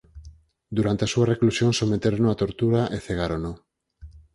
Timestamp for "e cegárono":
2.95-3.51